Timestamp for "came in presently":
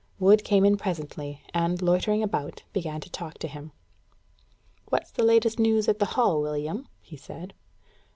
0.43-1.43